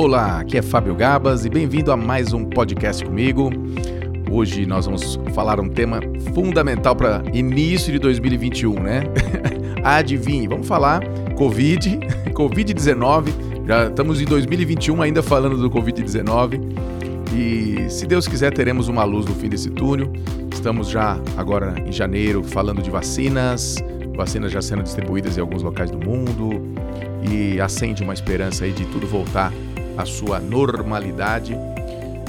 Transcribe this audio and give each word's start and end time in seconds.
Olá, 0.00 0.38
aqui 0.38 0.56
é 0.56 0.62
Fábio 0.62 0.94
Gabas 0.94 1.44
e 1.44 1.50
bem-vindo 1.50 1.90
a 1.90 1.96
mais 1.96 2.32
um 2.32 2.44
podcast 2.44 3.04
comigo. 3.04 3.50
Hoje 4.30 4.64
nós 4.64 4.86
vamos 4.86 5.18
falar 5.34 5.58
um 5.58 5.68
tema 5.68 5.98
fundamental 6.32 6.94
para 6.94 7.20
início 7.34 7.92
de 7.92 7.98
2021, 7.98 8.80
né? 8.80 9.02
Adivinhe, 9.82 10.46
vamos 10.46 10.68
falar 10.68 11.02
Covid, 11.36 11.98
Covid-19. 12.30 13.30
Já 13.66 13.88
estamos 13.88 14.20
em 14.20 14.24
2021 14.24 15.02
ainda 15.02 15.20
falando 15.20 15.56
do 15.56 15.68
Covid-19. 15.68 16.60
E 17.34 17.90
se 17.90 18.06
Deus 18.06 18.28
quiser, 18.28 18.54
teremos 18.54 18.86
uma 18.86 19.02
luz 19.02 19.26
no 19.26 19.34
fim 19.34 19.48
desse 19.48 19.68
túnel. 19.68 20.12
Estamos 20.52 20.90
já 20.90 21.18
agora 21.36 21.74
em 21.84 21.90
janeiro 21.90 22.44
falando 22.44 22.80
de 22.80 22.88
vacinas, 22.88 23.74
vacinas 24.16 24.52
já 24.52 24.62
sendo 24.62 24.84
distribuídas 24.84 25.36
em 25.36 25.40
alguns 25.40 25.64
locais 25.64 25.90
do 25.90 25.98
mundo 25.98 26.62
e 27.28 27.60
acende 27.60 28.04
uma 28.04 28.14
esperança 28.14 28.64
aí 28.64 28.70
de 28.70 28.84
tudo 28.86 29.04
voltar 29.04 29.52
à 29.98 30.06
sua 30.06 30.38
normalidade. 30.38 31.54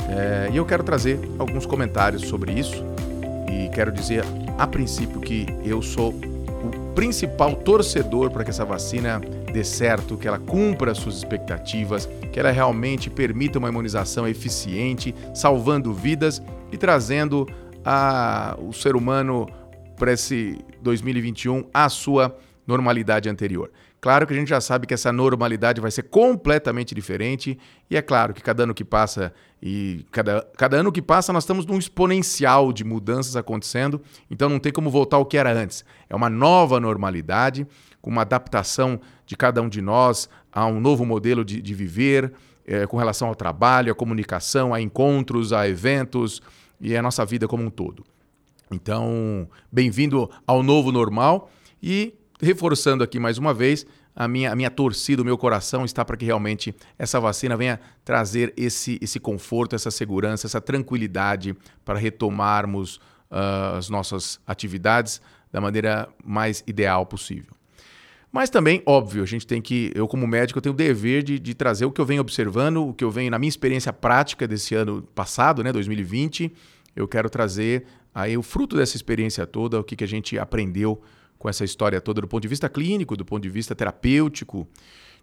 É, 0.09 0.49
e 0.51 0.57
eu 0.57 0.65
quero 0.65 0.83
trazer 0.83 1.19
alguns 1.37 1.67
comentários 1.67 2.23
sobre 2.23 2.51
isso 2.51 2.83
e 3.47 3.69
quero 3.69 3.91
dizer 3.91 4.25
a 4.57 4.65
princípio 4.65 5.21
que 5.21 5.45
eu 5.63 5.81
sou 5.81 6.09
o 6.09 6.93
principal 6.93 7.55
torcedor 7.55 8.31
para 8.31 8.43
que 8.43 8.49
essa 8.49 8.65
vacina 8.65 9.21
dê 9.53 9.63
certo, 9.63 10.17
que 10.17 10.27
ela 10.27 10.39
cumpra 10.39 10.93
suas 10.93 11.15
expectativas, 11.15 12.09
que 12.33 12.39
ela 12.39 12.51
realmente 12.51 13.09
permita 13.09 13.59
uma 13.59 13.69
imunização 13.69 14.27
eficiente, 14.27 15.15
salvando 15.33 15.93
vidas 15.93 16.41
e 16.71 16.77
trazendo 16.77 17.47
a, 17.85 18.57
o 18.59 18.73
ser 18.73 18.95
humano 18.95 19.47
para 19.95 20.11
esse 20.11 20.57
2021 20.81 21.65
à 21.73 21.87
sua 21.87 22.35
normalidade 22.67 23.29
anterior. 23.29 23.71
Claro 24.01 24.25
que 24.25 24.33
a 24.33 24.35
gente 24.35 24.47
já 24.47 24.61
sabe 24.61 24.87
que 24.87 24.93
essa 24.93 25.11
normalidade 25.11 25.81
vai 25.81 25.91
ser 25.91 26.03
completamente 26.03 26.95
diferente, 26.95 27.57
e 27.89 27.97
é 27.97 28.01
claro 28.01 28.33
que 28.33 28.41
cada 28.41 28.63
ano 28.63 28.73
que 28.73 28.85
passa 28.85 29.33
e 29.61 30.05
cada, 30.09 30.47
cada 30.55 30.77
ano 30.77 30.89
que 30.89 31.01
passa 31.01 31.33
nós 31.33 31.43
estamos 31.43 31.65
num 31.65 31.77
exponencial 31.77 32.71
de 32.71 32.85
mudanças 32.85 33.35
acontecendo, 33.35 34.01
então 34.31 34.47
não 34.47 34.57
tem 34.57 34.71
como 34.71 34.89
voltar 34.89 35.17
ao 35.17 35.25
que 35.25 35.37
era 35.37 35.51
antes. 35.51 35.83
É 36.09 36.15
uma 36.15 36.29
nova 36.29 36.79
normalidade, 36.79 37.67
com 38.01 38.09
uma 38.09 38.21
adaptação 38.21 39.01
de 39.25 39.35
cada 39.35 39.61
um 39.61 39.67
de 39.67 39.81
nós 39.81 40.29
a 40.49 40.65
um 40.65 40.79
novo 40.79 41.05
modelo 41.05 41.43
de, 41.43 41.61
de 41.61 41.73
viver, 41.73 42.31
é, 42.65 42.87
com 42.87 42.95
relação 42.95 43.27
ao 43.27 43.35
trabalho, 43.35 43.91
à 43.91 43.95
comunicação, 43.95 44.73
a 44.73 44.79
encontros, 44.79 45.51
a 45.51 45.67
eventos 45.67 46.41
e 46.79 46.95
a 46.95 47.01
nossa 47.01 47.25
vida 47.25 47.47
como 47.47 47.63
um 47.63 47.69
todo. 47.69 48.05
Então, 48.71 49.49
bem-vindo 49.71 50.29
ao 50.47 50.63
novo 50.63 50.91
normal 50.91 51.49
e 51.81 52.13
reforçando 52.39 53.03
aqui 53.03 53.19
mais 53.19 53.37
uma 53.37 53.53
vez, 53.53 53.85
a 54.19 54.27
minha, 54.27 54.51
a 54.51 54.55
minha 54.55 54.69
torcida, 54.69 55.21
o 55.21 55.25
meu 55.25 55.37
coração 55.37 55.85
está 55.85 56.03
para 56.03 56.17
que 56.17 56.25
realmente 56.25 56.75
essa 56.97 57.21
vacina 57.21 57.55
venha 57.55 57.79
trazer 58.03 58.53
esse, 58.57 58.99
esse 59.01 59.17
conforto, 59.17 59.77
essa 59.77 59.89
segurança, 59.89 60.45
essa 60.45 60.59
tranquilidade 60.59 61.55
para 61.85 61.97
retomarmos 61.97 62.97
uh, 63.31 63.77
as 63.77 63.89
nossas 63.89 64.37
atividades 64.45 65.21
da 65.53 65.61
maneira 65.61 66.09
mais 66.21 66.61
ideal 66.67 67.05
possível. 67.05 67.53
Mas 68.29 68.49
também, 68.49 68.83
óbvio, 68.85 69.23
a 69.23 69.25
gente 69.25 69.47
tem 69.47 69.61
que, 69.61 69.89
eu 69.95 70.05
como 70.05 70.27
médico, 70.27 70.59
eu 70.59 70.61
tenho 70.61 70.73
o 70.73 70.77
dever 70.77 71.23
de, 71.23 71.39
de 71.39 71.53
trazer 71.53 71.85
o 71.85 71.91
que 71.91 72.01
eu 72.01 72.05
venho 72.05 72.19
observando, 72.19 72.89
o 72.89 72.93
que 72.93 73.05
eu 73.05 73.09
venho 73.09 73.31
na 73.31 73.39
minha 73.39 73.49
experiência 73.49 73.93
prática 73.93 74.45
desse 74.45 74.75
ano 74.75 75.01
passado, 75.15 75.63
né, 75.63 75.71
2020, 75.71 76.51
eu 76.93 77.07
quero 77.07 77.29
trazer 77.29 77.85
aí 78.13 78.37
o 78.37 78.43
fruto 78.43 78.75
dessa 78.75 78.97
experiência 78.97 79.47
toda, 79.47 79.79
o 79.79 79.83
que, 79.83 79.95
que 79.95 80.03
a 80.03 80.07
gente 80.07 80.37
aprendeu 80.37 81.01
com 81.39 81.49
essa 81.49 81.63
história 81.63 82.01
toda 82.01 82.21
do 82.21 82.27
ponto 82.27 82.41
de 82.41 82.47
vista 82.49 82.67
clínico, 82.69 83.15
do 83.15 83.25
ponto 83.25 83.41
de 83.41 83.49
vista 83.49 83.73
terapêutico. 83.73 84.67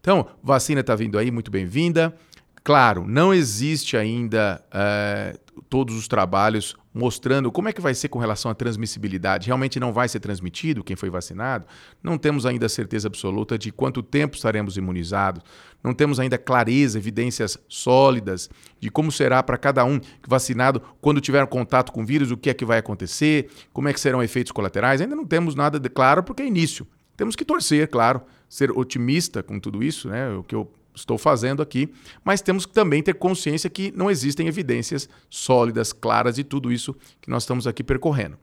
Então, 0.01 0.27
vacina 0.43 0.81
está 0.81 0.97
vindo 0.97 1.19
aí, 1.19 1.31
muito 1.31 1.51
bem-vinda. 1.51 2.17
Claro, 2.65 3.07
não 3.07 3.33
existe 3.33 3.97
ainda 3.97 4.65
é, 4.73 5.39
todos 5.69 5.95
os 5.95 6.09
trabalhos 6.09 6.75
mostrando 6.97 7.53
como 7.53 7.69
é 7.69 7.75
que 7.75 7.81
vai 7.81 7.95
ser 7.95 8.09
com 8.09 8.19
relação 8.19 8.51
à 8.51 8.55
transmissibilidade. 8.55 9.49
Realmente 9.49 9.79
não 9.79 9.93
vai 9.93 10.09
ser 10.09 10.19
transmitido 10.19 10.83
quem 10.83 10.97
foi 10.97 11.11
vacinado? 11.11 11.67
Não 12.03 12.17
temos 12.17 12.47
ainda 12.47 12.71
certeza 12.71 13.07
absoluta 13.07 13.59
de 13.59 13.71
quanto 13.71 14.03
tempo 14.03 14.35
estaremos 14.35 14.79
imunizados. 14.79 15.43
Não 15.85 15.93
temos 15.93 16.19
ainda 16.19 16.39
clareza, 16.39 16.97
evidências 16.97 17.59
sólidas 17.69 18.49
de 18.81 18.91
como 18.91 19.13
será 19.13 19.43
para 19.43 19.59
cada 19.59 19.85
um 19.85 20.01
vacinado 20.27 20.81
quando 20.99 21.21
tiver 21.21 21.47
contato 21.49 21.93
com 21.93 22.03
o 22.03 22.07
vírus, 22.07 22.31
o 22.31 22.37
que 22.37 22.49
é 22.49 22.55
que 22.55 22.65
vai 22.65 22.79
acontecer, 22.79 23.51
como 23.75 23.89
é 23.89 23.93
que 23.93 24.01
serão 24.01 24.23
efeitos 24.23 24.51
colaterais. 24.51 25.03
Ainda 25.03 25.15
não 25.15 25.27
temos 25.27 25.55
nada 25.55 25.79
de 25.79 25.91
claro 25.91 26.23
porque 26.23 26.43
é 26.43 26.47
início. 26.47 26.87
Temos 27.15 27.37
que 27.37 27.45
torcer, 27.45 27.89
claro, 27.89 28.23
ser 28.49 28.71
otimista 28.71 29.43
com 29.43 29.61
tudo 29.61 29.83
isso, 29.83 30.09
né? 30.09 30.31
O 30.31 30.43
que 30.43 30.55
eu 30.55 30.73
estou 30.97 31.19
fazendo 31.19 31.63
aqui, 31.63 31.93
mas 32.25 32.41
temos 32.41 32.65
que 32.65 32.73
também 32.73 33.03
ter 33.03 33.15
consciência 33.15 33.69
que 33.69 33.93
não 33.95 34.11
existem 34.11 34.49
evidências 34.49 35.09
sólidas, 35.29 35.93
claras 35.93 36.37
de 36.37 36.43
tudo 36.43 36.73
isso 36.73 36.97
que 37.21 37.31
nós 37.31 37.43
estamos 37.43 37.67
aqui 37.67 37.85
percorrendo. 37.85 38.39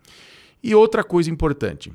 E 0.61 0.73
outra 0.73 1.03
coisa 1.03 1.29
importante, 1.29 1.91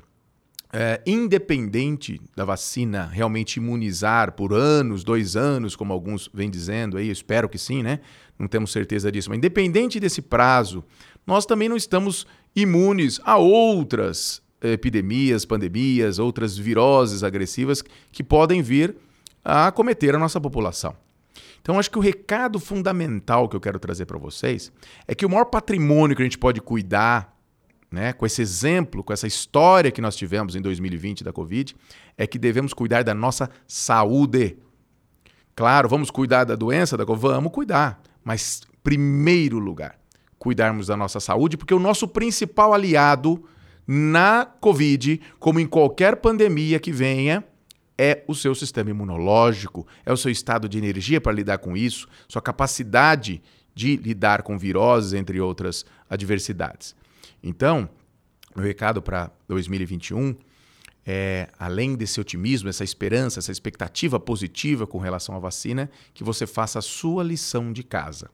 é, 0.71 1.01
independente 1.07 2.21
da 2.35 2.45
vacina 2.45 3.07
realmente 3.07 3.57
imunizar 3.57 4.33
por 4.33 4.53
anos, 4.53 5.03
dois 5.03 5.35
anos, 5.35 5.75
como 5.75 5.91
alguns 5.91 6.29
vêm 6.31 6.49
dizendo 6.49 6.97
aí, 6.97 7.09
espero 7.09 7.49
que 7.49 7.57
sim, 7.57 7.81
né? 7.81 8.01
Não 8.37 8.47
temos 8.47 8.71
certeza 8.71 9.11
disso, 9.11 9.29
mas 9.29 9.37
independente 9.37 9.99
desse 9.99 10.21
prazo, 10.21 10.83
nós 11.25 11.45
também 11.45 11.67
não 11.67 11.75
estamos 11.75 12.27
imunes 12.55 13.19
a 13.23 13.37
outras 13.37 14.41
epidemias, 14.61 15.45
pandemias, 15.45 16.19
outras 16.19 16.57
viroses 16.57 17.23
agressivas 17.23 17.81
que 18.11 18.23
podem 18.23 18.61
vir 18.61 18.95
a 19.43 19.67
acometer 19.67 20.15
a 20.15 20.19
nossa 20.19 20.39
população. 20.39 20.95
Então, 21.61 21.77
acho 21.77 21.91
que 21.91 21.97
o 21.97 22.01
recado 22.01 22.59
fundamental 22.59 23.47
que 23.47 23.55
eu 23.55 23.61
quero 23.61 23.79
trazer 23.79 24.05
para 24.05 24.17
vocês 24.17 24.71
é 25.07 25.13
que 25.13 25.25
o 25.25 25.29
maior 25.29 25.45
patrimônio 25.45 26.15
que 26.15 26.21
a 26.21 26.25
gente 26.25 26.37
pode 26.37 26.61
cuidar, 26.61 27.37
né, 27.91 28.13
com 28.13 28.25
esse 28.25 28.41
exemplo, 28.41 29.03
com 29.03 29.11
essa 29.11 29.27
história 29.27 29.91
que 29.91 30.01
nós 30.01 30.15
tivemos 30.15 30.55
em 30.55 30.61
2020 30.61 31.23
da 31.23 31.33
Covid, 31.33 31.75
é 32.17 32.25
que 32.25 32.39
devemos 32.39 32.73
cuidar 32.73 33.03
da 33.03 33.13
nossa 33.13 33.49
saúde. 33.67 34.57
Claro, 35.55 35.89
vamos 35.89 36.09
cuidar 36.09 36.45
da 36.45 36.55
doença, 36.55 36.95
da 36.95 37.05
Covid? 37.05 37.33
Vamos 37.33 37.51
cuidar. 37.51 38.01
Mas, 38.23 38.61
primeiro 38.81 39.59
lugar, 39.59 39.99
cuidarmos 40.37 40.87
da 40.87 40.95
nossa 40.95 41.19
saúde, 41.19 41.57
porque 41.57 41.73
o 41.73 41.79
nosso 41.79 42.07
principal 42.07 42.73
aliado 42.73 43.43
na 43.85 44.45
Covid, 44.45 45.19
como 45.39 45.59
em 45.59 45.67
qualquer 45.67 46.15
pandemia 46.17 46.79
que 46.79 46.91
venha, 46.91 47.43
é 48.01 48.23
o 48.29 48.33
seu 48.33 48.55
sistema 48.55 48.89
imunológico, 48.89 49.85
é 50.05 50.13
o 50.13 50.15
seu 50.15 50.31
estado 50.31 50.69
de 50.69 50.77
energia 50.77 51.19
para 51.19 51.33
lidar 51.33 51.57
com 51.57 51.75
isso, 51.75 52.07
sua 52.29 52.41
capacidade 52.41 53.41
de 53.75 53.97
lidar 53.97 54.41
com 54.41 54.57
viroses, 54.57 55.11
entre 55.11 55.41
outras 55.41 55.85
adversidades. 56.09 56.95
Então, 57.43 57.89
meu 58.55 58.65
recado 58.65 59.01
para 59.01 59.29
2021 59.49 60.33
é, 61.05 61.49
além 61.57 61.95
desse 61.95 62.21
otimismo, 62.21 62.69
essa 62.69 62.83
esperança, 62.83 63.39
essa 63.39 63.51
expectativa 63.51 64.19
positiva 64.19 64.85
com 64.85 64.99
relação 64.99 65.35
à 65.35 65.39
vacina, 65.39 65.89
que 66.13 66.23
você 66.23 66.45
faça 66.45 66.79
a 66.79 66.83
sua 66.83 67.23
lição 67.23 67.73
de 67.73 67.83
casa. 67.83 68.29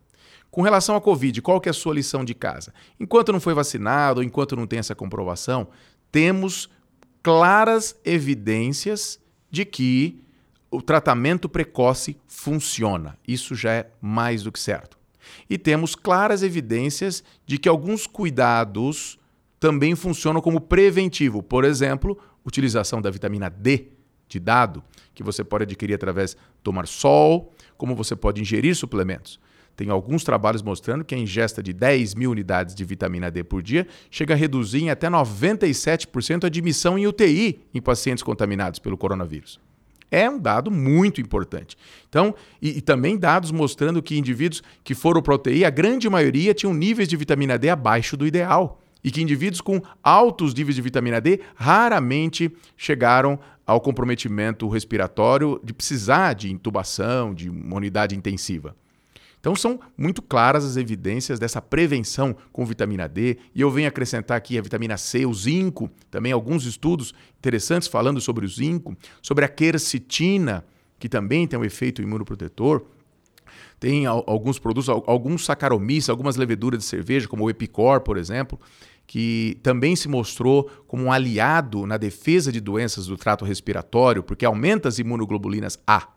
Com 0.52 0.62
relação 0.62 0.96
à 0.96 1.02
Covid, 1.02 1.42
qual 1.42 1.62
que 1.62 1.70
é 1.70 1.72
a 1.72 1.74
sua 1.74 1.94
lição 1.94 2.26
de 2.26 2.34
casa? 2.34 2.74
Enquanto 3.00 3.32
não 3.32 3.40
foi 3.40 3.54
vacinado, 3.54 4.22
enquanto 4.22 4.56
não 4.56 4.68
tem 4.68 4.80
essa 4.80 4.94
comprovação, 4.94 5.70
temos 6.12 6.70
claras 7.24 7.96
evidências 8.04 9.20
de 9.56 9.64
que 9.64 10.22
o 10.70 10.82
tratamento 10.82 11.48
precoce 11.48 12.18
funciona. 12.28 13.18
Isso 13.26 13.56
já 13.56 13.72
é 13.72 13.90
mais 14.02 14.44
do 14.44 14.52
que 14.52 14.60
certo. 14.60 14.98
E 15.50 15.58
temos 15.58 15.96
claras 15.96 16.44
evidências 16.44 17.24
de 17.46 17.58
que 17.58 17.70
alguns 17.70 18.06
cuidados 18.06 19.18
também 19.58 19.96
funcionam 19.96 20.42
como 20.42 20.60
preventivo. 20.60 21.42
Por 21.42 21.64
exemplo, 21.64 22.20
utilização 22.46 23.02
da 23.02 23.10
vitamina 23.10 23.50
D 23.50 23.88
de 24.28 24.42
dado, 24.42 24.84
que 25.14 25.24
você 25.24 25.42
pode 25.42 25.64
adquirir 25.64 25.94
através 25.94 26.32
de 26.32 26.38
tomar 26.62 26.86
sol, 26.86 27.54
como 27.78 27.96
você 27.96 28.14
pode 28.14 28.42
ingerir 28.42 28.76
suplementos. 28.76 29.40
Tem 29.76 29.90
alguns 29.90 30.24
trabalhos 30.24 30.62
mostrando 30.62 31.04
que 31.04 31.14
a 31.14 31.18
ingesta 31.18 31.62
de 31.62 31.74
10 31.74 32.16
mil 32.16 32.32
unidades 32.32 32.74
de 32.74 32.84
vitamina 32.86 33.30
D 33.30 33.44
por 33.44 33.62
dia 33.62 33.86
chega 34.10 34.34
a 34.34 34.38
reduzir 34.38 34.84
em 34.84 34.90
até 34.90 35.10
97% 35.10 36.44
a 36.44 36.48
admissão 36.48 36.98
em 36.98 37.08
UTI 37.08 37.60
em 37.74 37.82
pacientes 37.82 38.24
contaminados 38.24 38.80
pelo 38.80 38.98
coronavírus. 38.98 39.60
É 40.10 40.30
um 40.30 40.40
dado 40.40 40.72
muito 40.72 41.20
importante. 41.20 41.76
Então, 42.08 42.34
e, 42.62 42.78
e, 42.78 42.82
também 42.82 43.18
dados 43.18 43.52
mostrando 43.52 44.02
que 44.02 44.18
indivíduos 44.18 44.64
que 44.84 44.96
foram 44.96 45.22
para 45.22 45.36
UTI, 45.36 45.66
a 45.66 45.70
grande 45.70 46.10
maioria 46.10 46.54
tinham 46.54 46.74
níveis 46.74 47.08
de 47.08 47.18
vitamina 47.18 47.58
D 47.58 47.70
abaixo 47.70 48.16
do 48.16 48.26
ideal. 48.26 48.82
E 49.04 49.12
que 49.12 49.22
indivíduos 49.22 49.62
com 49.62 49.82
altos 50.02 50.54
níveis 50.54 50.76
de 50.76 50.82
vitamina 50.82 51.20
D 51.20 51.42
raramente 51.56 52.52
chegaram 52.78 53.38
ao 53.66 53.82
comprometimento 53.82 54.68
respiratório 54.68 55.60
de 55.64 55.74
precisar 55.74 56.34
de 56.34 56.52
intubação, 56.52 57.34
de 57.34 57.50
uma 57.50 57.76
unidade 57.76 58.16
intensiva. 58.16 58.76
Então 59.46 59.56
são 59.56 59.80
muito 59.96 60.24
claras 60.24 60.66
as 60.66 60.76
evidências 60.76 61.38
dessa 61.38 61.62
prevenção 61.62 62.36
com 62.52 62.66
vitamina 62.66 63.08
D, 63.08 63.38
e 63.54 63.62
eu 63.62 63.70
venho 63.70 63.88
acrescentar 63.88 64.36
aqui 64.36 64.58
a 64.58 64.62
vitamina 64.64 64.98
C, 64.98 65.24
o 65.24 65.32
zinco, 65.36 65.88
também 66.10 66.32
alguns 66.32 66.66
estudos 66.66 67.14
interessantes 67.38 67.88
falando 67.88 68.20
sobre 68.20 68.44
o 68.44 68.50
zinco, 68.50 68.98
sobre 69.22 69.46
a 69.46 69.48
quercetina, 69.48 70.66
que 70.98 71.08
também 71.08 71.46
tem 71.46 71.60
um 71.60 71.64
efeito 71.64 72.02
imunoprotetor. 72.02 72.86
Tem 73.80 74.08
alguns 74.08 74.58
produtos, 74.58 74.90
alguns 74.90 75.46
saccharomyces, 75.46 76.10
algumas 76.10 76.38
leveduras 76.38 76.80
de 76.80 76.86
cerveja, 76.86 77.28
como 77.28 77.44
o 77.44 77.50
Epicor, 77.52 78.02
por 78.02 78.18
exemplo, 78.18 78.60
que 79.06 79.60
também 79.62 79.96
se 79.96 80.08
mostrou 80.08 80.72
como 80.88 81.04
um 81.04 81.12
aliado 81.12 81.86
na 81.86 81.98
defesa 81.98 82.52
de 82.52 82.60
doenças 82.60 83.06
do 83.06 83.16
trato 83.16 83.46
respiratório, 83.46 84.24
porque 84.24 84.44
aumenta 84.44 84.90
as 84.90 84.98
imunoglobulinas 84.98 85.78
A. 85.86 86.15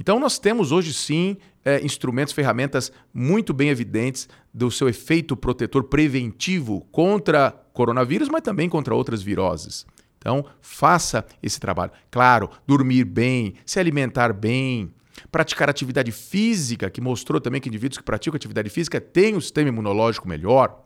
Então, 0.00 0.18
nós 0.18 0.38
temos 0.38 0.72
hoje 0.72 0.94
sim 0.94 1.36
é, 1.62 1.84
instrumentos, 1.84 2.32
ferramentas 2.32 2.90
muito 3.12 3.52
bem 3.52 3.68
evidentes 3.68 4.30
do 4.52 4.70
seu 4.70 4.88
efeito 4.88 5.36
protetor 5.36 5.84
preventivo 5.84 6.80
contra 6.90 7.50
coronavírus, 7.74 8.30
mas 8.30 8.40
também 8.40 8.66
contra 8.66 8.94
outras 8.94 9.22
viroses. 9.22 9.84
Então, 10.16 10.46
faça 10.62 11.22
esse 11.42 11.60
trabalho. 11.60 11.92
Claro, 12.10 12.48
dormir 12.66 13.04
bem, 13.04 13.56
se 13.66 13.78
alimentar 13.78 14.32
bem, 14.32 14.90
praticar 15.30 15.68
atividade 15.68 16.10
física, 16.12 16.88
que 16.88 17.02
mostrou 17.02 17.38
também 17.38 17.60
que 17.60 17.68
indivíduos 17.68 17.98
que 17.98 18.04
praticam 18.04 18.36
atividade 18.36 18.70
física 18.70 18.98
têm 19.02 19.36
um 19.36 19.40
sistema 19.40 19.68
imunológico 19.68 20.26
melhor. 20.26 20.82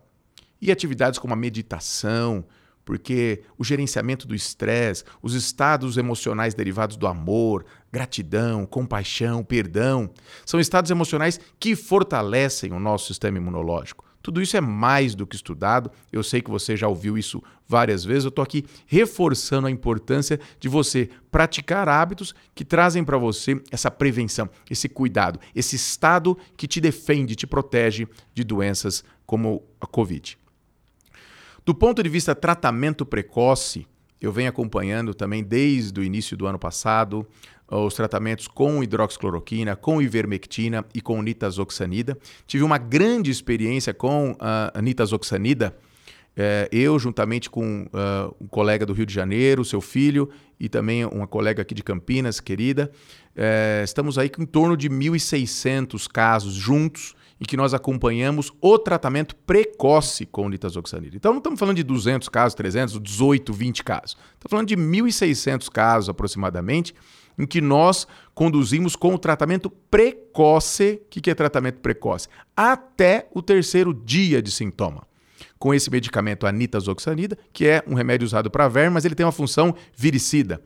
E 0.61 0.73
atividades 0.73 1.21
como 1.21 1.35
a 1.35 1.37
meditação, 1.37 2.45
porque 2.85 3.43
o 3.59 3.65
gerenciamento 3.65 4.27
do 4.27 4.35
estresse, 4.35 5.05
os 5.23 5.35
estados 5.35 5.97
emocionais 5.97 6.55
derivados 6.55 6.97
do 6.97 7.07
amor, 7.07 7.65
gratidão, 7.93 8.67
compaixão, 8.67 9.43
perdão, 9.43 10.11
são 10.45 10.61
estados 10.61 10.91
emocionais 10.91 11.41
que 11.59 11.75
fortalecem 11.75 12.73
o 12.73 12.81
nosso 12.81 13.07
sistema 13.07 13.39
imunológico. 13.39 14.05
Tudo 14.25 14.41
isso 14.41 14.57
é 14.57 14.61
mais 14.61 15.15
do 15.15 15.27
que 15.27 15.37
estudado. 15.37 15.91
Eu 16.11 16.23
sei 16.23 16.41
que 16.41 16.51
você 16.51 16.75
já 16.75 16.89
ouviu 16.89 17.19
isso 17.19 17.43
várias 17.69 18.07
vezes. 18.07 18.25
Eu 18.25 18.31
estou 18.31 18.43
aqui 18.43 18.65
reforçando 18.87 19.67
a 19.67 19.71
importância 19.71 20.41
de 20.59 20.67
você 20.67 21.11
praticar 21.31 21.91
hábitos 21.91 22.35
que 22.55 22.65
trazem 22.65 23.05
para 23.05 23.19
você 23.19 23.61
essa 23.71 23.91
prevenção, 23.91 24.49
esse 24.71 24.89
cuidado, 24.89 25.39
esse 25.55 25.77
estado 25.77 26.39
que 26.57 26.67
te 26.67 26.81
defende, 26.81 27.37
te 27.37 27.47
protege 27.47 28.09
de 28.33 28.43
doenças 28.43 29.05
como 29.27 29.63
a 29.79 29.87
Covid. 29.87 30.39
Do 31.65 31.75
ponto 31.75 32.03
de 32.03 32.11
vista 32.11 32.35
tratamento 32.35 33.07
precoce, 33.07 33.87
eu 34.21 34.31
venho 34.31 34.51
acompanhando 34.51 35.15
também 35.15 35.43
desde 35.43 35.99
o 35.99 36.05
início 36.05 36.37
do 36.37 36.47
ano 36.47 36.59
passado 36.59 37.27
os 37.67 37.95
tratamentos 37.95 38.47
com 38.47 38.83
hidroxicloroquina, 38.83 39.75
com 39.75 40.03
ivermectina 40.03 40.85
e 40.95 41.01
com 41.01 41.23
nitazoxanida. 41.23 42.19
Tive 42.47 42.63
uma 42.63 42.77
grande 42.77 43.31
experiência 43.31 43.95
com 43.95 44.37
a 44.39 44.81
nitazoxanida. 44.83 45.75
É, 46.37 46.69
eu, 46.71 46.99
juntamente 46.99 47.49
com 47.49 47.85
uh, 47.85 48.35
um 48.41 48.47
colega 48.49 48.85
do 48.85 48.93
Rio 48.93 49.07
de 49.07 49.15
Janeiro, 49.15 49.65
seu 49.65 49.81
filho, 49.81 50.29
e 50.59 50.69
também 50.69 51.05
uma 51.05 51.29
colega 51.29 51.63
aqui 51.63 51.75
de 51.75 51.83
Campinas, 51.83 52.41
querida, 52.41 52.91
é, 53.37 53.83
estamos 53.85 54.19
aí 54.19 54.29
com 54.29 54.43
em 54.43 54.47
torno 54.47 54.77
de 54.77 54.91
1.600 54.91 56.09
casos 56.13 56.55
juntos 56.55 57.15
em 57.45 57.47
que 57.47 57.59
nós 57.59 57.75
acompanhamos 57.75 58.51
o 58.59 58.79
tratamento 58.79 59.37
precoce 59.37 60.25
com 60.25 60.49
nitazoxanida. 60.49 61.15
Então 61.15 61.31
não 61.31 61.39
estamos 61.39 61.61
falando 61.61 61.77
de 61.77 61.83
200 61.83 62.29
casos, 62.31 62.55
300, 62.55 62.99
18, 62.99 63.53
20 63.53 63.85
casos. 63.85 64.17
Estamos 64.33 64.51
falando 64.51 64.69
de 64.69 64.77
1.600 64.77 65.69
casos 65.71 66.09
aproximadamente, 66.09 66.95
em 67.39 67.47
que 67.47 67.61
nós 67.61 68.07
conduzimos 68.35 68.97
com 68.97 69.15
o 69.15 69.19
tratamento 69.19 69.69
precoce. 69.69 71.03
O 71.05 71.09
que 71.11 71.31
é 71.31 71.35
tratamento 71.35 71.81
precoce? 71.81 72.29
Até 72.57 73.29
o 73.35 73.43
terceiro 73.43 73.93
dia 73.93 74.41
de 74.41 74.51
sintoma. 74.51 75.07
Com 75.59 75.75
esse 75.75 75.91
medicamento, 75.91 76.47
a 76.47 76.53
nitazoxanida, 76.53 77.37
que 77.53 77.67
é 77.67 77.85
um 77.87 77.95
remédio 77.95 78.25
usado 78.25 78.51
para 78.51 78.69
verme, 78.69 78.95
mas 78.95 79.05
ele 79.05 79.15
tem 79.15 79.27
uma 79.27 79.33
função 79.33 79.75
viricida 79.95 80.63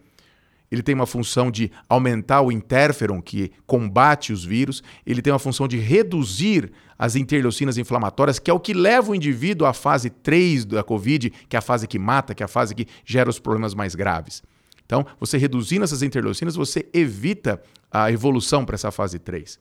ele 0.71 0.83
tem 0.83 0.95
uma 0.95 1.07
função 1.07 1.51
de 1.51 1.71
aumentar 1.89 2.43
o 2.43 2.53
interferon, 2.53 3.21
que 3.21 3.51
combate 3.67 4.33
os 4.33 4.45
vírus, 4.45 4.83
ele 5.07 5.23
tem 5.23 5.33
uma 5.33 5.39
função 5.39 5.67
de 5.67 5.79
reduzir 5.79 6.71
as 6.99 7.17
interleucinas 7.17 7.79
inflamatórias, 7.79 8.39
que 8.39 8.51
é 8.51 8.55
o 8.55 8.61
que 8.61 8.75
leva 8.75 9.13
o 9.13 9.15
indivíduo 9.15 9.67
à 9.67 9.73
fase 9.73 10.11
3 10.11 10.65
da 10.65 10.83
Covid, 10.83 11.31
que 11.49 11.57
é 11.57 11.59
a 11.59 11.63
fase 11.63 11.87
que 11.87 11.99
mata, 11.99 12.35
que 12.35 12.43
é 12.43 12.47
a 12.47 12.49
fase 12.49 12.75
que 12.75 12.87
gera 13.05 13.31
os 13.31 13.39
problemas 13.39 13.75
mais 13.75 13.95
graves. 13.95 14.43
Então, 14.85 15.07
você 15.21 15.39
reduzindo 15.39 15.85
essas 15.85 16.03
interleucinas, 16.03 16.57
você 16.57 16.87
evita 16.93 17.63
a 17.91 18.11
evolução 18.11 18.65
para 18.65 18.75
essa 18.75 18.91
fase 18.91 19.19
3 19.19 19.59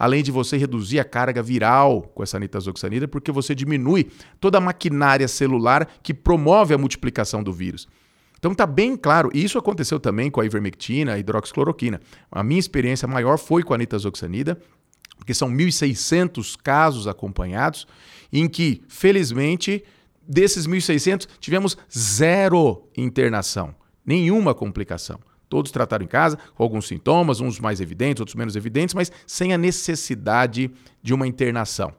além 0.00 0.22
de 0.22 0.32
você 0.32 0.56
reduzir 0.56 0.98
a 0.98 1.04
carga 1.04 1.42
viral 1.42 2.00
com 2.14 2.22
essa 2.22 2.38
nitazoxanida, 2.38 3.06
porque 3.06 3.30
você 3.30 3.54
diminui 3.54 4.10
toda 4.40 4.56
a 4.56 4.60
maquinária 4.60 5.28
celular 5.28 5.86
que 6.02 6.14
promove 6.14 6.72
a 6.72 6.78
multiplicação 6.78 7.42
do 7.42 7.52
vírus. 7.52 7.86
Então 8.40 8.52
está 8.52 8.66
bem 8.66 8.96
claro, 8.96 9.30
e 9.34 9.44
isso 9.44 9.58
aconteceu 9.58 10.00
também 10.00 10.30
com 10.30 10.40
a 10.40 10.46
ivermectina, 10.46 11.12
a 11.12 11.18
hidroxicloroquina. 11.18 12.00
A 12.32 12.42
minha 12.42 12.58
experiência 12.58 13.06
maior 13.06 13.38
foi 13.38 13.62
com 13.62 13.74
a 13.74 13.78
nitazoxanida, 13.78 14.58
porque 15.18 15.34
são 15.34 15.50
1.600 15.50 16.56
casos 16.56 17.06
acompanhados, 17.06 17.86
em 18.32 18.48
que, 18.48 18.82
felizmente, 18.88 19.84
desses 20.26 20.66
1.600, 20.66 21.28
tivemos 21.38 21.76
zero 21.94 22.88
internação, 22.96 23.74
nenhuma 24.06 24.54
complicação. 24.54 25.20
Todos 25.46 25.70
trataram 25.70 26.04
em 26.04 26.08
casa, 26.08 26.38
com 26.54 26.62
alguns 26.62 26.88
sintomas, 26.88 27.40
uns 27.40 27.60
mais 27.60 27.78
evidentes, 27.78 28.20
outros 28.20 28.36
menos 28.36 28.56
evidentes, 28.56 28.94
mas 28.94 29.12
sem 29.26 29.52
a 29.52 29.58
necessidade 29.58 30.70
de 31.02 31.12
uma 31.12 31.26
internação. 31.26 31.92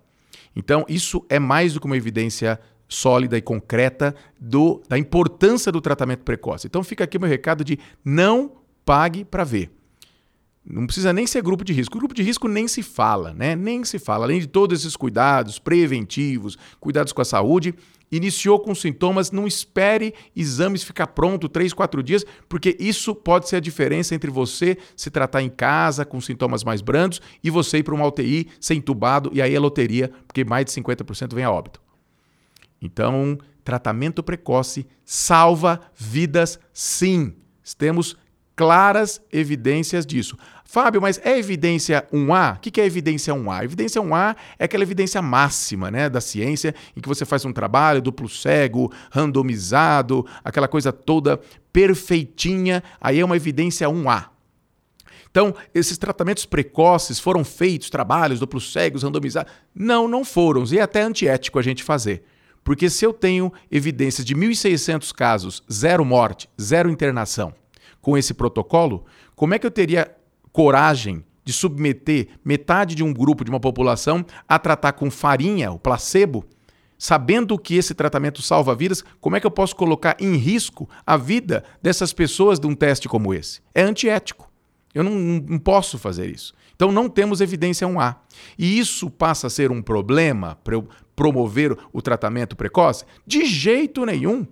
Então, 0.55 0.85
isso 0.89 1.23
é 1.29 1.37
mais 1.37 1.73
do 1.73 1.79
que 1.79 1.85
uma 1.85 1.97
evidência 1.97 2.59
sólida 2.91 3.37
e 3.37 3.41
concreta 3.41 4.13
do, 4.37 4.81
da 4.89 4.97
importância 4.97 5.71
do 5.71 5.79
tratamento 5.79 6.23
precoce. 6.23 6.67
Então 6.67 6.83
fica 6.83 7.05
aqui 7.05 7.17
o 7.17 7.21
meu 7.21 7.29
recado 7.29 7.63
de 7.63 7.79
não 8.03 8.51
pague 8.85 9.23
para 9.23 9.45
ver. 9.45 9.71
Não 10.63 10.85
precisa 10.85 11.13
nem 11.13 11.25
ser 11.25 11.41
grupo 11.41 11.63
de 11.63 11.71
risco. 11.71 11.95
O 11.95 11.99
grupo 11.99 12.13
de 12.13 12.21
risco 12.21 12.49
nem 12.49 12.67
se 12.67 12.83
fala, 12.83 13.33
né? 13.33 13.55
Nem 13.55 13.83
se 13.85 13.97
fala. 13.97 14.25
Além 14.25 14.41
de 14.41 14.47
todos 14.47 14.81
esses 14.81 14.95
cuidados 14.95 15.57
preventivos, 15.57 16.57
cuidados 16.81 17.13
com 17.13 17.21
a 17.21 17.25
saúde, 17.25 17.73
iniciou 18.11 18.59
com 18.59 18.75
sintomas, 18.75 19.31
não 19.31 19.47
espere 19.47 20.13
exames 20.35 20.83
ficar 20.83 21.07
pronto 21.07 21.47
três, 21.47 21.73
quatro 21.73 22.03
dias, 22.03 22.25
porque 22.49 22.75
isso 22.77 23.15
pode 23.15 23.47
ser 23.47 23.55
a 23.55 23.61
diferença 23.61 24.13
entre 24.13 24.29
você 24.29 24.77
se 24.97 25.09
tratar 25.09 25.41
em 25.41 25.49
casa 25.49 26.03
com 26.05 26.19
sintomas 26.19 26.63
mais 26.63 26.81
brandos 26.81 27.21
e 27.41 27.49
você 27.49 27.77
ir 27.77 27.83
para 27.83 27.95
uma 27.95 28.05
UTI 28.05 28.49
ser 28.59 28.75
entubado 28.75 29.31
e 29.33 29.41
aí 29.41 29.55
é 29.55 29.59
loteria, 29.59 30.11
porque 30.27 30.43
mais 30.43 30.65
de 30.65 30.71
50% 30.73 31.33
vem 31.33 31.45
a 31.45 31.51
óbito. 31.51 31.81
Então, 32.81 33.37
tratamento 33.63 34.23
precoce 34.23 34.87
salva 35.05 35.79
vidas 35.95 36.59
sim. 36.73 37.35
Temos 37.77 38.17
claras 38.55 39.21
evidências 39.31 40.05
disso. 40.05 40.37
Fábio, 40.65 41.01
mas 41.01 41.19
é 41.23 41.37
evidência 41.37 42.07
1A? 42.13 42.57
O 42.57 42.59
que 42.59 42.79
é 42.79 42.85
evidência 42.85 43.33
1A? 43.33 43.63
Evidência 43.63 44.01
1A 44.01 44.35
é 44.57 44.65
aquela 44.65 44.83
evidência 44.83 45.21
máxima 45.21 45.91
né, 45.91 46.09
da 46.09 46.21
ciência, 46.21 46.73
em 46.95 47.01
que 47.01 47.09
você 47.09 47.25
faz 47.25 47.43
um 47.43 47.51
trabalho 47.51 48.01
duplo 48.01 48.29
cego, 48.29 48.91
randomizado, 49.11 50.25
aquela 50.43 50.67
coisa 50.67 50.93
toda 50.93 51.39
perfeitinha, 51.73 52.81
aí 53.01 53.19
é 53.19 53.25
uma 53.25 53.35
evidência 53.35 53.87
1A. 53.89 54.27
Então, 55.29 55.55
esses 55.73 55.97
tratamentos 55.97 56.45
precoces 56.45 57.19
foram 57.19 57.43
feitos, 57.43 57.89
trabalhos 57.89 58.39
duplos 58.39 58.71
cegos, 58.71 59.03
randomizados? 59.03 59.51
Não, 59.73 60.07
não 60.07 60.23
foram, 60.23 60.63
e 60.71 60.77
é 60.77 60.81
até 60.81 61.01
antiético 61.01 61.59
a 61.59 61.61
gente 61.61 61.83
fazer. 61.83 62.23
Porque 62.63 62.89
se 62.89 63.05
eu 63.05 63.13
tenho 63.13 63.51
evidências 63.71 64.25
de 64.25 64.35
1.600 64.35 65.13
casos, 65.13 65.63
zero 65.71 66.05
morte, 66.05 66.49
zero 66.59 66.89
internação, 66.89 67.53
com 68.01 68.17
esse 68.17 68.33
protocolo, 68.33 69.05
como 69.35 69.53
é 69.53 69.59
que 69.59 69.65
eu 69.65 69.71
teria 69.71 70.15
coragem 70.51 71.23
de 71.43 71.53
submeter 71.53 72.27
metade 72.45 72.95
de 72.95 73.03
um 73.03 73.13
grupo, 73.13 73.43
de 73.43 73.49
uma 73.49 73.59
população, 73.59 74.25
a 74.47 74.59
tratar 74.59 74.93
com 74.93 75.09
farinha, 75.09 75.71
o 75.71 75.79
placebo, 75.79 76.45
sabendo 76.97 77.57
que 77.57 77.75
esse 77.75 77.95
tratamento 77.95 78.41
salva 78.41 78.75
vidas, 78.75 79.03
como 79.19 79.35
é 79.35 79.39
que 79.39 79.47
eu 79.47 79.51
posso 79.51 79.75
colocar 79.75 80.15
em 80.19 80.35
risco 80.35 80.87
a 81.05 81.17
vida 81.17 81.63
dessas 81.81 82.13
pessoas 82.13 82.59
de 82.59 82.67
um 82.67 82.75
teste 82.75 83.09
como 83.09 83.33
esse? 83.33 83.59
É 83.73 83.81
antiético. 83.81 84.51
Eu 84.93 85.03
não, 85.03 85.11
não 85.11 85.57
posso 85.57 85.97
fazer 85.97 86.29
isso. 86.29 86.53
Então 86.75 86.91
não 86.91 87.09
temos 87.09 87.41
evidência 87.41 87.87
1A. 87.87 88.17
E 88.57 88.77
isso 88.77 89.09
passa 89.09 89.47
a 89.47 89.49
ser 89.49 89.71
um 89.71 89.81
problema 89.81 90.59
promover 91.21 91.77
o 91.93 92.01
tratamento 92.01 92.55
precoce? 92.55 93.05
De 93.27 93.45
jeito 93.45 94.03
nenhum. 94.07 94.47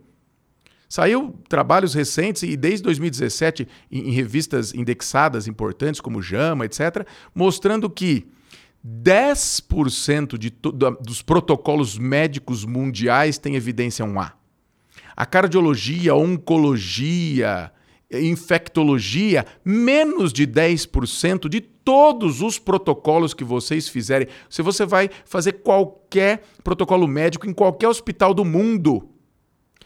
Saiu 0.88 1.34
trabalhos 1.50 1.96
recentes 1.96 2.44
e 2.44 2.56
desde 2.56 2.84
2017 2.84 3.68
em, 3.92 4.10
em 4.10 4.12
revistas 4.12 4.72
indexadas 4.76 5.48
importantes 5.48 6.00
como 6.00 6.22
JAMA, 6.22 6.66
etc., 6.66 7.08
mostrando 7.34 7.90
que 7.90 8.28
10% 8.86 10.38
de 10.38 10.54
dos 11.02 11.24
protocolos 11.24 11.98
médicos 11.98 12.66
mundiais 12.66 13.40
têm 13.40 13.56
evidência 13.56 14.06
1A. 14.06 14.34
A 15.18 15.26
cardiologia, 15.26 16.14
oncologia, 16.14 17.72
infectologia, 18.12 19.46
menos 19.66 20.32
de 20.32 20.46
10% 20.46 21.50
de 21.50 21.62
todos 21.90 22.44
os 22.44 22.60
protocolos 22.60 23.34
que 23.34 23.44
vocês 23.44 23.90
fizerem. 23.90 24.28
Se 24.48 24.62
você 24.62 24.86
vai 24.86 25.10
fazer 25.26 25.54
qualquer 25.54 26.44
protocolo 26.64 27.08
médico 27.08 27.50
em 27.50 27.52
qualquer 27.52 27.88
hospital 27.88 28.32
do 28.32 28.46
mundo, 28.46 29.10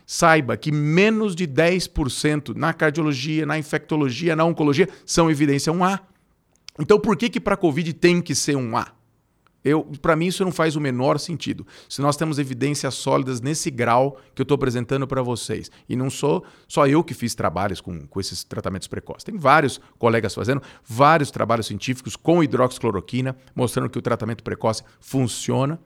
saiba 0.06 0.58
que 0.58 0.70
menos 0.70 1.34
de 1.34 1.48
10% 1.48 2.58
na 2.58 2.74
cardiologia, 2.74 3.46
na 3.46 3.58
infectologia, 3.58 4.36
na 4.36 4.44
oncologia 4.44 4.90
são 5.06 5.32
evidência 5.32 5.72
1A. 5.72 6.02
Então 6.78 7.00
por 7.00 7.16
que 7.16 7.30
que 7.30 7.40
para 7.40 7.56
COVID 7.56 7.94
tem 7.94 8.22
que 8.22 8.36
ser 8.36 8.58
um 8.58 8.76
A? 8.76 8.92
Eu, 9.64 9.84
para 10.02 10.16
mim 10.16 10.28
isso 10.28 10.44
não 10.44 10.52
faz 10.52 10.76
o 10.76 10.82
menor 10.82 11.18
sentido. 11.18 11.66
Se 11.88 12.02
nós 12.02 12.18
temos 12.18 12.38
evidências 12.38 12.94
sólidas 12.96 13.40
nesse 13.40 13.72
grau 13.72 14.20
que 14.36 14.42
eu 14.42 14.44
estou 14.44 14.56
apresentando 14.56 15.08
para 15.08 15.22
vocês, 15.22 15.72
e 15.88 15.96
não 15.96 16.10
sou 16.10 16.44
só 16.68 16.86
eu 16.86 17.04
que 17.04 17.14
fiz 17.14 17.34
trabalhos 17.34 17.80
com, 17.80 18.06
com 18.06 18.20
esses 18.20 18.44
tratamentos 18.44 18.88
precoces, 18.88 19.24
tem 19.24 19.38
vários 19.38 19.80
colegas 19.98 20.34
fazendo 20.34 20.62
vários 20.86 21.32
trabalhos 21.32 21.68
científicos 21.68 22.16
com 22.16 22.44
hidroxicloroquina, 22.44 23.36
mostrando 23.56 23.90
que 23.90 23.98
o 23.98 24.02
tratamento 24.02 24.44
precoce 24.44 24.84
funciona. 25.00 25.80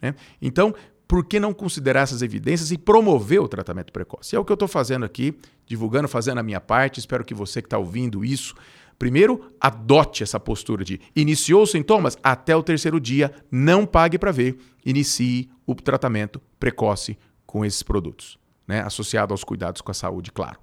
Né? 0.00 0.14
Então, 0.40 0.74
por 1.06 1.24
que 1.24 1.40
não 1.40 1.54
considerar 1.54 2.02
essas 2.02 2.20
evidências 2.20 2.70
e 2.70 2.76
promover 2.76 3.40
o 3.40 3.48
tratamento 3.48 3.92
precoce? 3.92 4.36
É 4.36 4.38
o 4.38 4.44
que 4.44 4.52
eu 4.52 4.54
estou 4.54 4.68
fazendo 4.68 5.04
aqui, 5.04 5.38
divulgando, 5.66 6.06
fazendo 6.06 6.38
a 6.38 6.42
minha 6.42 6.60
parte. 6.60 7.00
Espero 7.00 7.24
que 7.24 7.32
você 7.32 7.62
que 7.62 7.66
está 7.66 7.78
ouvindo 7.78 8.24
isso 8.24 8.54
Primeiro, 8.98 9.52
adote 9.60 10.22
essa 10.22 10.40
postura 10.40 10.84
de 10.84 11.00
iniciou 11.14 11.62
os 11.62 11.70
sintomas 11.70 12.18
até 12.22 12.56
o 12.56 12.62
terceiro 12.62 13.00
dia, 13.00 13.32
não 13.50 13.86
pague 13.86 14.18
para 14.18 14.32
ver, 14.32 14.58
inicie 14.84 15.48
o 15.64 15.74
tratamento 15.74 16.40
precoce 16.58 17.16
com 17.46 17.64
esses 17.64 17.82
produtos, 17.82 18.38
né? 18.66 18.80
associado 18.80 19.32
aos 19.32 19.44
cuidados 19.44 19.80
com 19.80 19.90
a 19.90 19.94
saúde, 19.94 20.32
claro. 20.32 20.58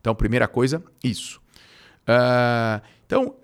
Então, 0.00 0.14
primeira 0.14 0.48
coisa, 0.48 0.82
isso. 1.02 1.40
Uh, 2.08 2.82
então, 3.06 3.34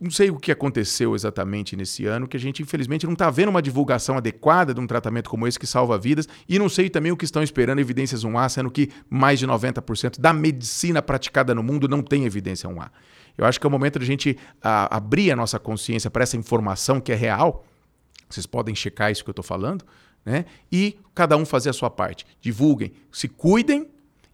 não 0.00 0.10
sei 0.10 0.30
o 0.30 0.36
que 0.36 0.50
aconteceu 0.50 1.14
exatamente 1.14 1.76
nesse 1.76 2.06
ano, 2.06 2.26
que 2.26 2.36
a 2.36 2.40
gente, 2.40 2.62
infelizmente, 2.62 3.06
não 3.06 3.12
está 3.12 3.30
vendo 3.30 3.48
uma 3.48 3.62
divulgação 3.62 4.16
adequada 4.16 4.74
de 4.74 4.80
um 4.80 4.86
tratamento 4.86 5.30
como 5.30 5.46
esse 5.46 5.58
que 5.58 5.66
salva 5.66 5.98
vidas, 5.98 6.28
e 6.48 6.58
não 6.58 6.68
sei 6.68 6.90
também 6.90 7.12
o 7.12 7.16
que 7.16 7.24
estão 7.24 7.42
esperando 7.42 7.78
evidências 7.78 8.24
1A, 8.24 8.48
sendo 8.48 8.70
que 8.70 8.90
mais 9.08 9.38
de 9.38 9.46
90% 9.46 10.18
da 10.18 10.32
medicina 10.32 11.00
praticada 11.00 11.54
no 11.54 11.62
mundo 11.62 11.86
não 11.86 12.02
tem 12.02 12.24
evidência 12.24 12.68
1A. 12.68 12.90
Eu 13.36 13.44
acho 13.44 13.58
que 13.60 13.66
é 13.66 13.68
o 13.68 13.70
momento 13.70 13.98
de 13.98 14.04
a 14.04 14.06
gente 14.06 14.38
a, 14.62 14.96
abrir 14.96 15.30
a 15.30 15.36
nossa 15.36 15.58
consciência 15.58 16.10
para 16.10 16.22
essa 16.22 16.36
informação 16.36 17.00
que 17.00 17.12
é 17.12 17.14
real. 17.14 17.64
Vocês 18.28 18.46
podem 18.46 18.74
checar 18.74 19.10
isso 19.10 19.22
que 19.24 19.30
eu 19.30 19.32
estou 19.32 19.44
falando, 19.44 19.84
né? 20.24 20.44
E 20.70 20.96
cada 21.14 21.36
um 21.36 21.44
fazer 21.44 21.70
a 21.70 21.72
sua 21.72 21.90
parte. 21.90 22.26
Divulguem, 22.40 22.92
se 23.12 23.28
cuidem 23.28 23.88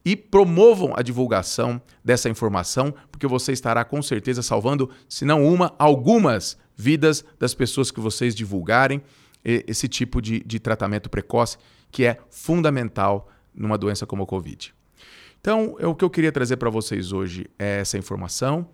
e 0.04 0.16
promovam 0.16 0.94
a 0.96 1.02
divulgação 1.02 1.80
dessa 2.04 2.28
informação, 2.28 2.94
porque 3.10 3.26
você 3.26 3.52
estará 3.52 3.84
com 3.84 4.00
certeza 4.00 4.42
salvando, 4.42 4.90
se 5.08 5.24
não 5.24 5.44
uma, 5.44 5.74
algumas 5.78 6.56
vidas 6.74 7.24
das 7.38 7.54
pessoas 7.54 7.90
que 7.90 8.00
vocês 8.00 8.34
divulgarem 8.34 9.02
esse 9.44 9.88
tipo 9.88 10.20
de, 10.20 10.40
de 10.40 10.58
tratamento 10.58 11.08
precoce, 11.08 11.58
que 11.90 12.04
é 12.04 12.18
fundamental 12.30 13.28
numa 13.54 13.76
doença 13.76 14.06
como 14.06 14.22
a 14.22 14.26
Covid. 14.26 14.74
Então, 15.40 15.76
é 15.78 15.86
o 15.86 15.94
que 15.94 16.04
eu 16.04 16.10
queria 16.10 16.30
trazer 16.30 16.56
para 16.56 16.68
vocês 16.68 17.12
hoje 17.12 17.46
é 17.58 17.80
essa 17.80 17.96
informação 17.96 18.68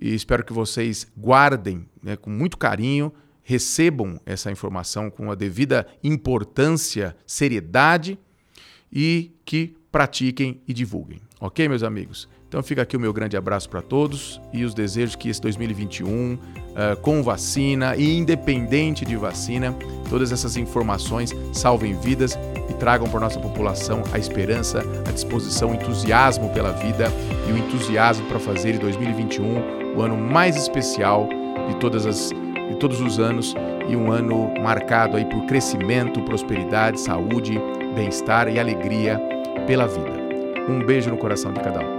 e 0.00 0.14
espero 0.14 0.44
que 0.44 0.52
vocês 0.52 1.06
guardem 1.16 1.88
né, 2.02 2.16
com 2.16 2.30
muito 2.30 2.58
carinho, 2.58 3.12
recebam 3.42 4.20
essa 4.26 4.50
informação 4.50 5.10
com 5.10 5.30
a 5.30 5.34
devida 5.34 5.86
importância, 6.02 7.16
seriedade 7.26 8.18
e 8.92 9.32
que 9.44 9.76
pratiquem 9.92 10.60
e 10.66 10.74
divulguem. 10.74 11.20
Ok, 11.40 11.68
meus 11.68 11.82
amigos? 11.82 12.28
Então 12.48 12.62
fica 12.62 12.80
aqui 12.80 12.96
o 12.96 13.00
meu 13.00 13.12
grande 13.12 13.36
abraço 13.36 13.68
para 13.68 13.82
todos 13.82 14.40
e 14.54 14.64
os 14.64 14.72
desejos 14.72 15.14
que 15.14 15.28
esse 15.28 15.40
2021, 15.40 16.32
uh, 16.32 16.38
eh, 16.76 16.96
com 16.96 17.22
vacina 17.22 17.94
e 17.94 18.16
independente 18.16 19.04
de 19.04 19.16
vacina, 19.16 19.76
todas 20.08 20.32
essas 20.32 20.56
informações 20.56 21.36
salvem 21.52 21.92
vidas 22.00 22.38
e 22.70 22.72
tragam 22.72 23.06
para 23.06 23.20
nossa 23.20 23.38
população 23.38 24.02
a 24.12 24.18
esperança, 24.18 24.82
a 25.06 25.12
disposição, 25.12 25.72
o 25.72 25.74
entusiasmo 25.74 26.48
pela 26.54 26.72
vida 26.72 27.12
e 27.46 27.52
o 27.52 27.58
entusiasmo 27.58 28.26
para 28.28 28.38
fazer 28.38 28.72
de 28.72 28.78
2021 28.78 29.94
o 29.94 30.00
ano 30.00 30.16
mais 30.16 30.56
especial 30.56 31.28
de 31.68 31.76
todas 31.76 32.06
as 32.06 32.30
de 32.30 32.76
todos 32.76 33.00
os 33.00 33.18
anos 33.18 33.54
e 33.88 33.96
um 33.96 34.12
ano 34.12 34.52
marcado 34.60 35.16
aí 35.16 35.24
por 35.24 35.46
crescimento, 35.46 36.20
prosperidade, 36.22 37.00
saúde, 37.00 37.58
bem-estar 37.94 38.48
e 38.48 38.58
alegria 38.58 39.18
pela 39.66 39.86
vida. 39.86 40.18
Um 40.68 40.84
beijo 40.84 41.10
no 41.10 41.16
coração 41.16 41.52
de 41.52 41.60
cada 41.60 41.80
um. 41.80 41.97